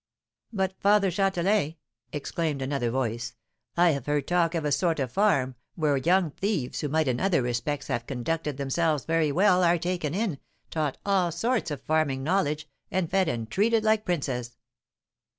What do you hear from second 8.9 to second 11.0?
very well, are taken in, taught